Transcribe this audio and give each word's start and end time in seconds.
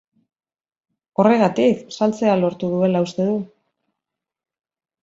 Horregatik, 1.23 1.85
saltzea 1.99 2.35
lortuko 2.41 2.81
duela 2.83 3.07
uste 3.11 3.31
du. 3.31 3.39